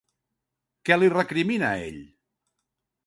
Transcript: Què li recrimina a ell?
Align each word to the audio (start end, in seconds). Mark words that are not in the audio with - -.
Què 0.89 0.97
li 0.97 1.11
recrimina 1.13 1.69
a 1.75 1.85
ell? 1.91 2.01